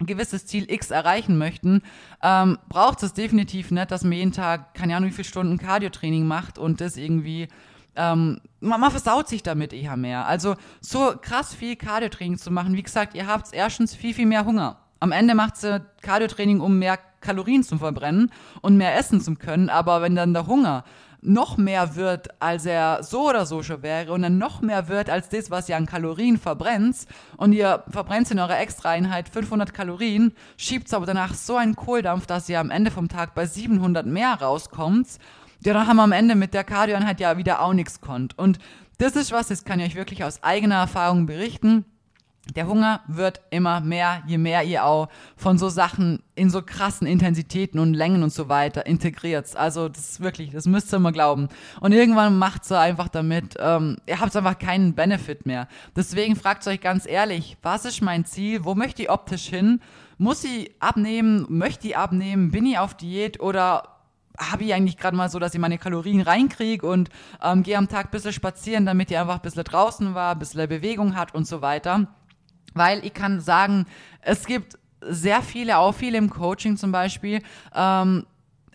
[0.00, 1.82] ein gewisses Ziel X erreichen möchten,
[2.22, 6.26] ähm, braucht es definitiv nicht, dass man jeden Tag, keine Ahnung, wie viele Stunden Cardiotraining
[6.26, 7.48] macht und das irgendwie,
[7.96, 10.26] ähm, man, man, versaut sich damit eher mehr.
[10.26, 14.44] Also so krass viel Cardiotraining zu machen, wie gesagt, ihr habt erstens viel, viel mehr
[14.44, 14.78] Hunger.
[15.00, 18.30] Am Ende macht sie Cardiotraining, um mehr Kalorien zu verbrennen
[18.62, 20.84] und mehr essen zu können, aber wenn dann der Hunger
[21.20, 25.10] noch mehr wird, als er so oder so schon wäre und dann noch mehr wird
[25.10, 26.96] als das, was ihr an Kalorien verbrennt
[27.36, 32.48] und ihr verbrennt in eurer Extraeinheit 500 Kalorien, schiebt aber danach so einen Kohldampf, dass
[32.48, 35.08] ihr am Ende vom Tag bei 700 mehr rauskommt,
[35.64, 38.38] ja, dann haben wir am Ende mit der Kardioeinheit ja wieder auch nichts konnt.
[38.38, 38.58] Und
[38.98, 41.84] das ist was, das kann ich euch wirklich aus eigener Erfahrung berichten
[42.56, 47.06] der Hunger wird immer mehr, je mehr ihr auch von so Sachen in so krassen
[47.06, 49.54] Intensitäten und Längen und so weiter integriert.
[49.56, 51.48] Also das ist wirklich, das müsst ihr mal glauben.
[51.80, 55.68] Und irgendwann macht sie einfach damit, ähm, ihr habt einfach keinen Benefit mehr.
[55.94, 58.64] Deswegen fragt euch ganz ehrlich, was ist mein Ziel?
[58.64, 59.80] Wo möchte ich optisch hin?
[60.16, 61.46] Muss ich abnehmen?
[61.48, 62.50] Möchte ich abnehmen?
[62.50, 63.98] Bin ich auf Diät oder
[64.38, 67.10] habe ich eigentlich gerade mal so, dass ich meine Kalorien reinkriege und
[67.42, 70.38] ähm, gehe am Tag ein bisschen spazieren, damit ihr einfach ein bisschen draußen war, ein
[70.38, 72.06] bisschen Bewegung hat und so weiter.
[72.78, 73.86] Weil ich kann sagen,
[74.22, 77.42] es gibt sehr viele, auch viele im Coaching zum Beispiel,
[77.74, 78.24] ähm,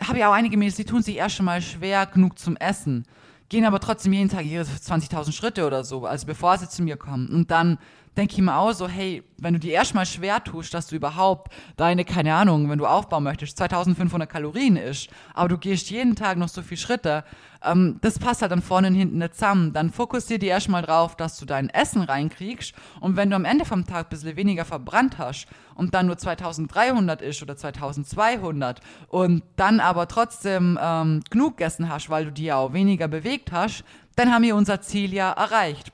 [0.00, 3.04] habe ich auch einige Mädels, die tun sich erst schon mal schwer genug zum Essen,
[3.48, 6.96] gehen aber trotzdem jeden Tag ihre 20.000 Schritte oder so, also bevor sie zu mir
[6.96, 7.28] kommen.
[7.28, 7.78] Und dann
[8.16, 11.52] denke ich mir auch so, hey, wenn du dir erstmal schwer tust, dass du überhaupt
[11.76, 16.38] deine, keine Ahnung, wenn du aufbauen möchtest, 2500 Kalorien isst, aber du gehst jeden Tag
[16.38, 17.24] noch so viele Schritte,
[17.64, 19.72] ähm, das passt halt dann vorne und hinten nicht zusammen.
[19.72, 23.64] Dann fokussier dir erstmal drauf, dass du dein Essen reinkriegst und wenn du am Ende
[23.64, 29.42] vom Tag ein bisschen weniger verbrannt hast und dann nur 2300 ist oder 2200 und
[29.56, 33.84] dann aber trotzdem ähm, genug gegessen hast, weil du dir auch weniger bewegt hast,
[34.16, 35.90] dann haben wir unser Ziel ja erreicht.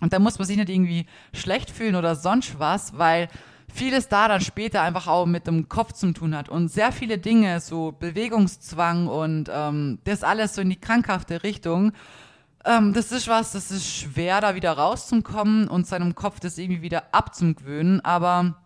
[0.00, 3.28] Und da muss man sich nicht irgendwie schlecht fühlen oder sonst was, weil
[3.72, 7.18] vieles da dann später einfach auch mit dem Kopf zu tun hat und sehr viele
[7.18, 11.92] Dinge, so Bewegungszwang und ähm, das alles so in die krankhafte Richtung.
[12.64, 16.82] Ähm, das ist was, das ist schwer, da wieder rauszukommen und seinem Kopf das irgendwie
[16.82, 18.56] wieder abzugewöhnen, aber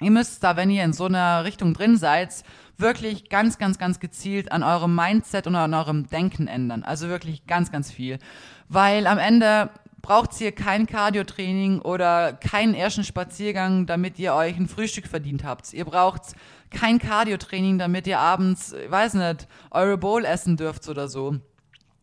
[0.00, 2.44] ihr müsst da, wenn ihr in so einer Richtung drin seid,
[2.76, 6.82] wirklich ganz, ganz, ganz gezielt an eurem Mindset und an eurem Denken ändern.
[6.82, 8.18] Also wirklich ganz, ganz viel.
[8.68, 9.70] Weil am Ende
[10.04, 15.72] braucht ihr kein Cardio-Training oder keinen ersten Spaziergang, damit ihr euch ein Frühstück verdient habt.
[15.72, 16.34] Ihr braucht
[16.68, 21.36] kein Cardio-Training, damit ihr abends, ich weiß nicht, eure Bowl essen dürft oder so.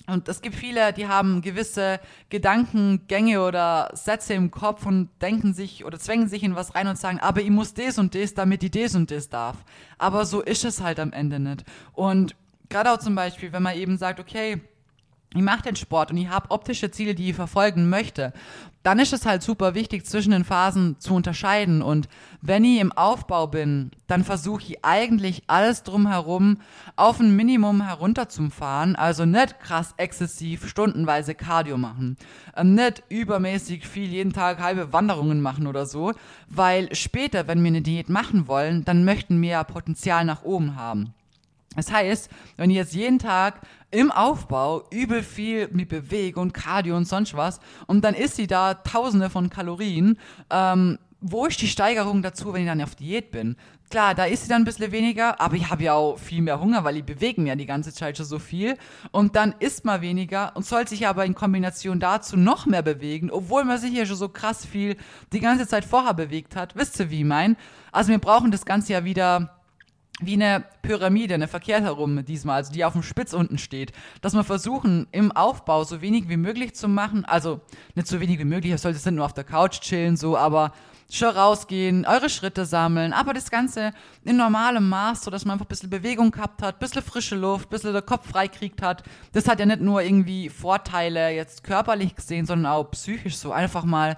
[0.07, 5.85] Und es gibt viele, die haben gewisse Gedankengänge oder Sätze im Kopf und denken sich
[5.85, 8.63] oder zwängen sich in was rein und sagen, aber ich muss das und das, damit
[8.63, 9.57] ich das und das darf.
[9.99, 11.65] Aber so ist es halt am Ende nicht.
[11.93, 12.35] Und
[12.67, 14.59] gerade auch zum Beispiel, wenn man eben sagt, okay,
[15.33, 18.33] ich mache den Sport und ich habe optische Ziele, die ich verfolgen möchte,
[18.83, 21.81] dann ist es halt super wichtig, zwischen den Phasen zu unterscheiden.
[21.81, 22.09] Und
[22.41, 26.57] wenn ich im Aufbau bin, dann versuche ich eigentlich alles drumherum
[26.97, 28.95] auf ein Minimum herunterzufahren.
[28.95, 32.17] Also nicht krass exzessiv stundenweise Cardio machen.
[32.57, 36.13] Ähm, nicht übermäßig viel jeden Tag halbe Wanderungen machen oder so.
[36.49, 40.75] Weil später, wenn wir eine Diät machen wollen, dann möchten wir ja Potenzial nach oben
[40.75, 41.13] haben.
[41.75, 47.05] Das heißt, wenn ihr jetzt jeden Tag im Aufbau übel viel mit Bewegung, Cardio und
[47.05, 50.17] sonst was und dann isst sie da tausende von Kalorien,
[50.49, 53.55] ähm, wo ist die Steigerung dazu, wenn ich dann auf Diät bin?
[53.91, 56.59] Klar, da ist sie dann ein bisschen weniger, aber ich habe ja auch viel mehr
[56.59, 58.75] Hunger, weil ich bewege mir ja die ganze Zeit schon so viel.
[59.11, 63.29] Und dann isst man weniger und soll sich aber in Kombination dazu noch mehr bewegen,
[63.29, 64.97] obwohl man sich ja schon so krass viel
[65.31, 66.75] die ganze Zeit vorher bewegt hat.
[66.75, 67.55] Wisst ihr, wie ich mein?
[67.91, 69.60] Also wir brauchen das Ganze ja wieder
[70.19, 74.33] wie eine Pyramide, eine verkehrt herum diesmal, also die auf dem Spitz unten steht, dass
[74.33, 77.61] wir versuchen, im Aufbau so wenig wie möglich zu machen, also
[77.95, 80.73] nicht so wenig wie möglich, ihr solltet nicht nur auf der Couch chillen, so, aber
[81.11, 83.91] schon rausgehen, eure Schritte sammeln, aber das Ganze
[84.23, 87.35] in normalem Maß, so dass man einfach ein bisschen Bewegung gehabt hat, ein bisschen frische
[87.35, 89.03] Luft, ein bisschen der Kopf freikriegt hat.
[89.33, 93.83] Das hat ja nicht nur irgendwie Vorteile jetzt körperlich gesehen, sondern auch psychisch so einfach
[93.83, 94.17] mal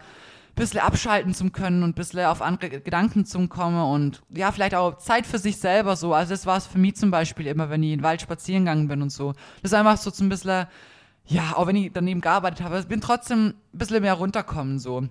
[0.56, 4.98] bisschen abschalten zu können und bisschen auf andere Gedanken zu kommen und ja, vielleicht auch
[4.98, 6.14] Zeit für sich selber so.
[6.14, 8.66] Also das war es für mich zum Beispiel immer, wenn ich in den Wald spazieren
[8.66, 9.34] gegangen bin und so.
[9.62, 10.68] Das ist einfach so zum bisschen,
[11.26, 15.08] ja, auch wenn ich daneben gearbeitet habe, bin trotzdem ein bisschen mehr runterkommen so.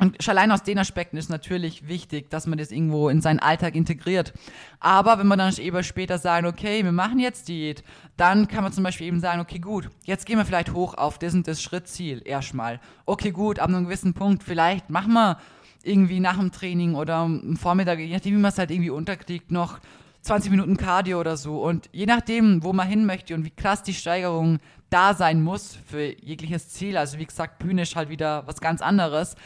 [0.00, 3.74] Und allein aus den Aspekten ist natürlich wichtig, dass man das irgendwo in seinen Alltag
[3.74, 4.32] integriert.
[4.80, 7.84] Aber wenn man dann eben später sagen, okay, wir machen jetzt Diät,
[8.16, 11.18] dann kann man zum Beispiel eben sagen, okay, gut, jetzt gehen wir vielleicht hoch auf
[11.18, 12.80] das und das Schrittziel erstmal.
[13.04, 15.38] Okay, gut, ab einem gewissen Punkt, vielleicht machen wir
[15.82, 19.50] irgendwie nach dem Training oder am Vormittag, je nachdem, wie man es halt irgendwie unterkriegt,
[19.50, 19.78] noch
[20.22, 21.62] 20 Minuten Cardio oder so.
[21.62, 25.76] Und je nachdem, wo man hin möchte und wie krass die Steigerung da sein muss
[25.86, 29.36] für jegliches Ziel, also wie gesagt, Bühne ist halt wieder was ganz anderes,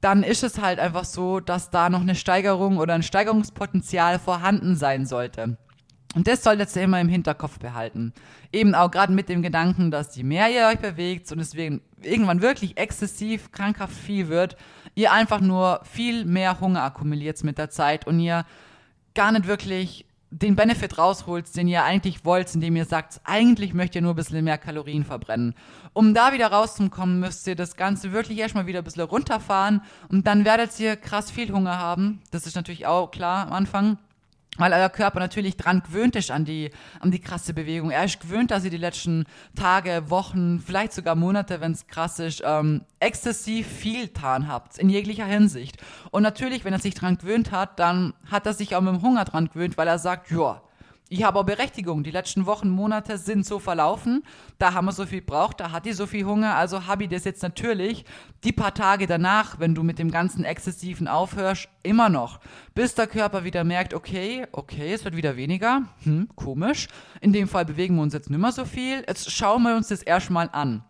[0.00, 4.76] dann ist es halt einfach so, dass da noch eine Steigerung oder ein Steigerungspotenzial vorhanden
[4.76, 5.56] sein sollte.
[6.14, 8.14] Und das solltet ihr immer im Hinterkopf behalten.
[8.52, 12.40] Eben auch gerade mit dem Gedanken, dass je mehr ihr euch bewegt und deswegen irgendwann
[12.40, 14.56] wirklich exzessiv krankhaft viel wird,
[14.94, 18.46] ihr einfach nur viel mehr Hunger akkumuliert mit der Zeit und ihr
[19.14, 23.96] gar nicht wirklich den Benefit rausholt, den ihr eigentlich wollt, indem ihr sagt, eigentlich möchtet
[23.96, 25.54] ihr nur ein bisschen mehr Kalorien verbrennen.
[25.92, 30.26] Um da wieder rauszukommen, müsst ihr das Ganze wirklich erstmal wieder ein bisschen runterfahren und
[30.26, 32.20] dann werdet ihr krass viel Hunger haben.
[32.30, 33.98] Das ist natürlich auch klar am Anfang
[34.58, 37.90] weil euer Körper natürlich dran gewöhnt ist an die, an die krasse Bewegung.
[37.90, 42.18] Er ist gewöhnt, dass ihr die letzten Tage, Wochen, vielleicht sogar Monate, wenn es krass
[42.18, 45.78] ist, ähm, exzessiv viel getan habt, in jeglicher Hinsicht.
[46.10, 49.02] Und natürlich, wenn er sich dran gewöhnt hat, dann hat er sich auch mit dem
[49.02, 50.60] Hunger dran gewöhnt, weil er sagt, ja,
[51.08, 52.02] ich habe auch Berechtigung.
[52.02, 54.22] Die letzten Wochen, Monate sind so verlaufen.
[54.58, 56.54] Da haben wir so viel braucht, da hat die so viel Hunger.
[56.54, 58.04] Also habe ich das jetzt natürlich
[58.44, 62.40] die paar Tage danach, wenn du mit dem ganzen Exzessiven aufhörst, immer noch.
[62.74, 65.82] Bis der Körper wieder merkt, okay, okay, es wird wieder weniger.
[66.04, 66.88] Hm, komisch.
[67.20, 69.04] In dem Fall bewegen wir uns jetzt nicht mehr so viel.
[69.06, 70.84] Jetzt schauen wir uns das erstmal an.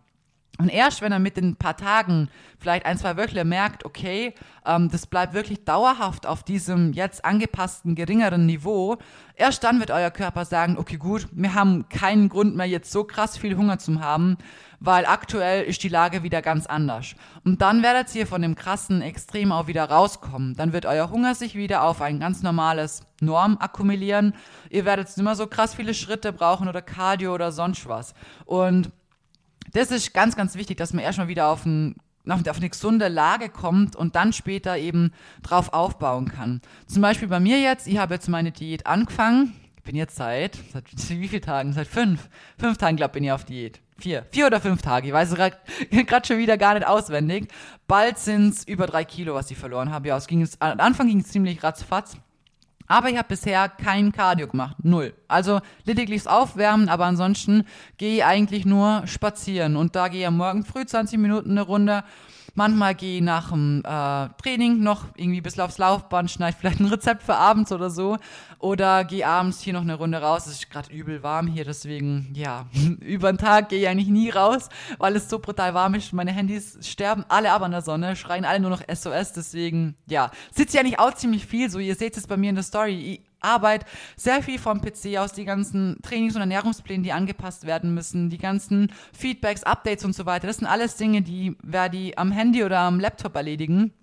[0.59, 4.33] Und erst wenn er mit den paar Tagen, vielleicht ein, zwei Wöchler merkt, okay,
[4.65, 8.97] ähm, das bleibt wirklich dauerhaft auf diesem jetzt angepassten geringeren Niveau,
[9.35, 13.05] erst dann wird euer Körper sagen, okay gut, wir haben keinen Grund mehr jetzt so
[13.05, 14.37] krass viel Hunger zu haben,
[14.81, 17.15] weil aktuell ist die Lage wieder ganz anders.
[17.45, 20.55] Und dann werdet ihr von dem krassen Extrem auch wieder rauskommen.
[20.55, 24.35] Dann wird euer Hunger sich wieder auf ein ganz normales Norm akkumulieren.
[24.69, 28.13] Ihr werdet nicht mehr so krass viele Schritte brauchen oder Cardio oder sonst was.
[28.45, 28.91] Und
[29.71, 31.95] das ist ganz, ganz wichtig, dass man erstmal wieder auf, ein,
[32.27, 35.11] auf eine gesunde Lage kommt und dann später eben
[35.43, 36.61] drauf aufbauen kann.
[36.87, 39.53] Zum Beispiel bei mir jetzt, ich habe jetzt meine Diät angefangen.
[39.77, 41.73] Ich bin jetzt seit, seit wie vielen Tagen?
[41.73, 42.29] Seit fünf.
[42.57, 43.79] Fünf Tagen, glaube ich, bin ich auf Diät.
[43.97, 44.25] Vier.
[44.31, 45.07] Vier oder fünf Tage.
[45.07, 45.37] Ich weiß es
[46.07, 47.51] gerade schon wieder gar nicht auswendig.
[47.87, 50.07] Bald sind es über drei Kilo, was ich verloren habe.
[50.07, 52.17] Ja, es ging, am Anfang ging es ziemlich ratzfatz.
[52.89, 54.77] Aber ich habe bisher kein Cardio gemacht.
[54.81, 55.13] Null.
[55.27, 57.65] Also lediglich Aufwärmen, aber ansonsten
[57.97, 59.75] gehe ich eigentlich nur spazieren.
[59.75, 62.03] Und da gehe ich am Morgen früh 20 Minuten eine Runde.
[62.55, 66.87] Manchmal gehe ich nach dem äh, Training noch irgendwie bisschen aufs Laufband, schneide vielleicht ein
[66.87, 68.17] Rezept für abends oder so.
[68.59, 70.45] Oder gehe abends hier noch eine Runde raus.
[70.47, 72.65] Es ist gerade übel warm hier, deswegen, ja,
[72.99, 76.11] über den Tag gehe ich eigentlich nie raus, weil es so brutal warm ist.
[76.13, 79.33] Meine Handys sterben alle ab an der Sonne, schreien alle nur noch SOS.
[79.33, 81.69] Deswegen, ja, sitze ich eigentlich auch ziemlich viel.
[81.69, 83.13] So, ihr seht es bei mir in der Story.
[83.13, 87.93] Ich Arbeit, sehr viel vom PC aus, die ganzen Trainings- und Ernährungspläne, die angepasst werden
[87.93, 90.47] müssen, die ganzen Feedbacks, Updates und so weiter.
[90.47, 93.93] Das sind alles Dinge, die werde ich am Handy oder am Laptop erledigen.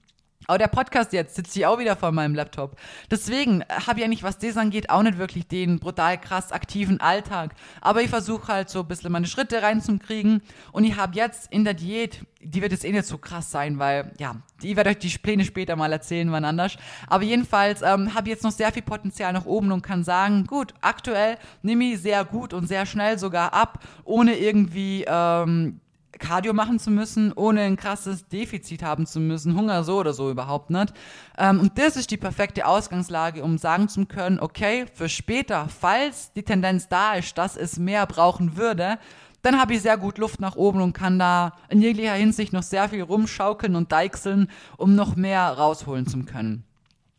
[0.46, 2.76] Aber der Podcast jetzt sitzt ich auch wieder vor meinem Laptop.
[3.10, 7.54] Deswegen habe ich eigentlich, was das angeht, auch nicht wirklich den brutal krass aktiven Alltag.
[7.80, 10.42] Aber ich versuche halt so ein bisschen meine Schritte reinzukriegen.
[10.72, 13.78] Und ich habe jetzt in der Diät, die wird jetzt eh nicht so krass sein,
[13.78, 16.76] weil, ja, ich werde euch die Pläne später mal erzählen, wann anders.
[17.08, 20.46] Aber jedenfalls ähm, habe ich jetzt noch sehr viel Potenzial nach oben und kann sagen,
[20.46, 25.80] gut, aktuell nehme ich sehr gut und sehr schnell sogar ab, ohne irgendwie ähm,
[26.18, 30.30] Cardio machen zu müssen, ohne ein krasses Defizit haben zu müssen, Hunger so oder so
[30.30, 30.92] überhaupt nicht.
[31.38, 36.32] Ähm, und das ist die perfekte Ausgangslage, um sagen zu können, okay, für später, falls
[36.32, 38.98] die Tendenz da ist, dass es mehr brauchen würde,
[39.42, 42.64] dann habe ich sehr gut Luft nach oben und kann da in jeglicher Hinsicht noch
[42.64, 46.64] sehr viel rumschaukeln und deichseln, um noch mehr rausholen zu können.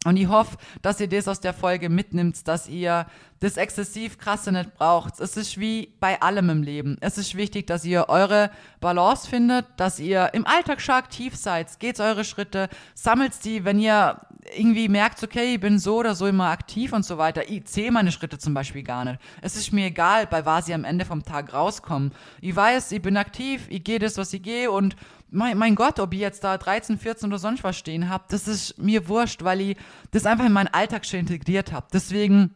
[0.06, 3.08] Und ich hoffe, dass ihr das aus der Folge mitnimmt, dass ihr
[3.40, 5.20] das exzessiv krasse nicht braucht.
[5.20, 6.98] Es ist wie bei allem im Leben.
[7.02, 11.80] Es ist wichtig, dass ihr eure Balance findet, dass ihr im Alltag schon aktiv seid.
[11.80, 14.22] Geht eure Schritte, sammelt die, wenn ihr
[14.56, 17.50] irgendwie merkt, okay, ich bin so oder so immer aktiv und so weiter.
[17.50, 19.20] Ich zähle meine Schritte zum Beispiel gar nicht.
[19.42, 22.12] Es ist mir egal, bei was ich am Ende vom Tag rauskomme.
[22.40, 24.96] Ich weiß, ich bin aktiv, ich gehe das, was ich gehe und
[25.30, 28.48] mein, mein Gott, ob ich jetzt da 13, 14 oder sonst was stehen habe, das
[28.48, 29.78] ist mir wurscht, weil ich
[30.12, 31.88] das einfach in meinen Alltag schon integriert habe.
[31.92, 32.56] Deswegen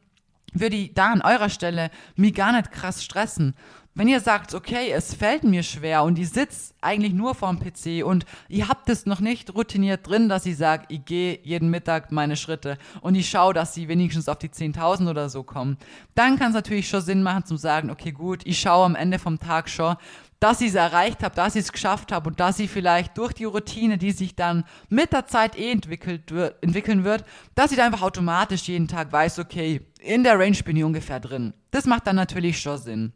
[0.54, 3.56] würde ich da an eurer Stelle mich gar nicht krass stressen.
[3.94, 8.06] Wenn ihr sagt, okay, es fällt mir schwer und ich sitze eigentlich nur vorm PC
[8.06, 12.10] und ihr habt es noch nicht routiniert drin, dass ich sage, ich gehe jeden Mittag
[12.10, 15.78] meine Schritte und ich schaue, dass sie wenigstens auf die 10.000 oder so kommen,
[16.16, 19.20] dann kann es natürlich schon Sinn machen zu sagen, okay, gut, ich schaue am Ende
[19.20, 19.98] vom Tag schon,
[20.42, 23.32] dass ich es erreicht habe, dass ich es geschafft habe und dass ich vielleicht durch
[23.32, 27.24] die Routine, die sich dann mit der Zeit eh entwickelt, entwickeln wird,
[27.54, 31.20] dass ich da einfach automatisch jeden Tag weiß, okay, in der Range bin ich ungefähr
[31.20, 31.54] drin.
[31.70, 33.14] Das macht dann natürlich schon Sinn.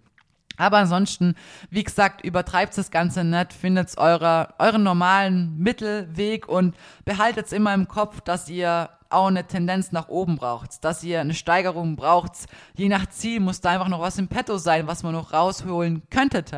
[0.58, 1.36] Aber ansonsten,
[1.70, 7.74] wie gesagt, übertreibt das Ganze nicht, findet eure, euren normalen Mittelweg und behaltet es immer
[7.74, 12.32] im Kopf, dass ihr auch eine Tendenz nach oben braucht, dass ihr eine Steigerung braucht.
[12.76, 16.04] Je nach Ziel muss da einfach noch was im Petto sein, was man noch rausholen
[16.10, 16.52] könntet.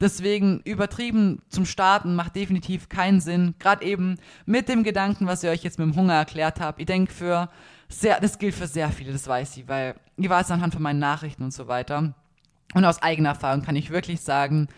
[0.00, 3.54] Deswegen übertrieben zum Starten macht definitiv keinen Sinn.
[3.58, 6.80] Gerade eben mit dem Gedanken, was ihr euch jetzt mit dem Hunger erklärt habt.
[6.80, 7.48] Ich denke für
[7.88, 11.00] sehr, das gilt für sehr viele, das weiß ich, weil ich weiß anhand von meinen
[11.00, 12.14] Nachrichten und so weiter.
[12.74, 14.68] Und aus eigener Erfahrung kann ich wirklich sagen,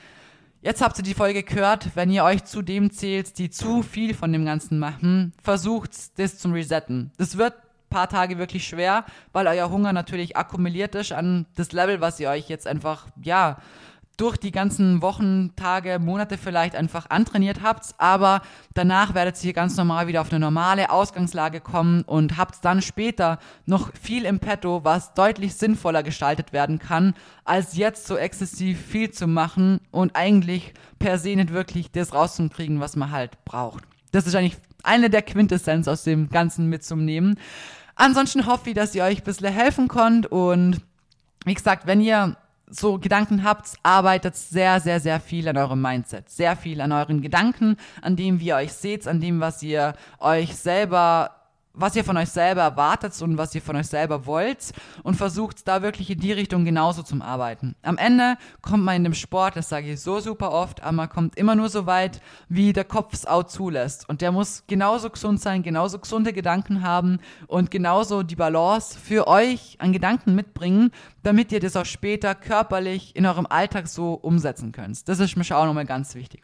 [0.62, 1.90] Jetzt habt ihr die Folge gehört.
[1.94, 6.38] Wenn ihr euch zu dem zählt, die zu viel von dem Ganzen machen, versucht das
[6.38, 7.12] zum Resetten.
[7.18, 7.54] Das wird
[7.88, 12.30] paar Tage wirklich schwer, weil euer Hunger natürlich akkumuliert ist an das Level, was ihr
[12.30, 13.58] euch jetzt einfach, ja,
[14.16, 18.40] durch die ganzen Wochen, Tage, Monate vielleicht einfach antrainiert habt, aber
[18.74, 23.38] danach werdet ihr ganz normal wieder auf eine normale Ausgangslage kommen und habt dann später
[23.66, 29.10] noch viel im Petto, was deutlich sinnvoller gestaltet werden kann, als jetzt so exzessiv viel
[29.10, 33.84] zu machen und eigentlich per se nicht wirklich das rauszukriegen, was man halt braucht.
[34.12, 37.38] Das ist eigentlich eine der Quintessenz aus dem Ganzen mitzunehmen.
[37.96, 40.80] Ansonsten hoffe ich, dass ihr euch ein bisschen helfen konnt und
[41.44, 42.36] wie gesagt, wenn ihr
[42.68, 46.28] so Gedanken habt, arbeitet sehr, sehr, sehr viel an eurem Mindset.
[46.28, 49.94] Sehr viel an euren Gedanken, an dem, wie ihr euch seht, an dem, was ihr
[50.18, 51.35] euch selber
[51.76, 55.68] was ihr von euch selber erwartet und was ihr von euch selber wollt und versucht
[55.68, 57.76] da wirklich in die Richtung genauso zum Arbeiten.
[57.82, 61.08] Am Ende kommt man in dem Sport, das sage ich so super oft, aber man
[61.08, 64.08] kommt immer nur so weit, wie der Kopf es auch zulässt.
[64.08, 69.28] Und der muss genauso gesund sein, genauso gesunde Gedanken haben und genauso die Balance für
[69.28, 70.90] euch an Gedanken mitbringen,
[71.22, 75.08] damit ihr das auch später körperlich in eurem Alltag so umsetzen könnt.
[75.08, 76.42] Das ist mir auch nochmal ganz wichtig.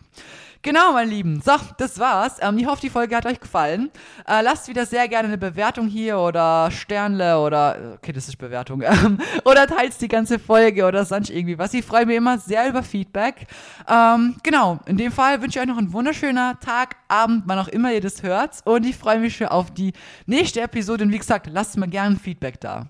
[0.65, 1.41] Genau, meine Lieben.
[1.45, 2.37] So, das war's.
[2.41, 3.91] Ähm, ich hoffe, die Folge hat euch gefallen.
[4.29, 8.83] Äh, lasst wieder sehr gerne eine Bewertung hier oder Sternle oder, okay, das ist Bewertung,
[8.83, 11.75] ähm, oder teilt die ganze Folge oder sonst irgendwie was.
[11.75, 13.47] Ich freue mich immer sehr über Feedback.
[13.89, 17.69] Ähm, genau, in dem Fall wünsche ich euch noch einen wunderschönen Tag, Abend, wann auch
[17.69, 18.61] immer ihr das hört.
[18.65, 19.93] Und ich freue mich schon auf die
[20.27, 21.03] nächste Episode.
[21.03, 22.87] Und wie gesagt, lasst mir gerne Feedback da.